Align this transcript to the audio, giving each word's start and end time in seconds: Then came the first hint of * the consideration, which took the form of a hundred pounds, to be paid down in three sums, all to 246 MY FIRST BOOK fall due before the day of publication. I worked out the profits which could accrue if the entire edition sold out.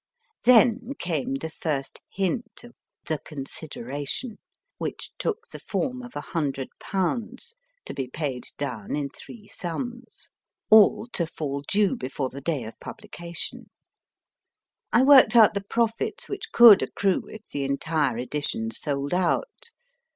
Then 0.45 0.93
came 0.97 1.35
the 1.35 1.49
first 1.51 1.99
hint 2.11 2.63
of 2.63 2.73
* 2.91 3.05
the 3.07 3.19
consideration, 3.19 4.39
which 4.79 5.11
took 5.19 5.47
the 5.49 5.59
form 5.59 6.01
of 6.01 6.15
a 6.15 6.21
hundred 6.21 6.69
pounds, 6.79 7.53
to 7.85 7.93
be 7.93 8.07
paid 8.07 8.47
down 8.57 8.95
in 8.95 9.09
three 9.09 9.47
sums, 9.47 10.31
all 10.71 11.05
to 11.13 11.27
246 11.27 11.29
MY 11.29 11.29
FIRST 11.29 11.37
BOOK 11.37 11.37
fall 11.37 11.61
due 11.67 11.95
before 11.95 12.29
the 12.29 12.41
day 12.41 12.63
of 12.63 12.79
publication. 12.79 13.69
I 14.91 15.03
worked 15.03 15.35
out 15.35 15.53
the 15.53 15.61
profits 15.61 16.27
which 16.27 16.51
could 16.51 16.81
accrue 16.81 17.27
if 17.27 17.45
the 17.49 17.63
entire 17.63 18.17
edition 18.17 18.71
sold 18.71 19.13
out. 19.13 19.69